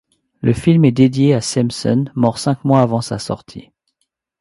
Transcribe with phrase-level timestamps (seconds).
[0.41, 3.69] Le film est dédié à Simpson, mort cinq mois avant sa sortie.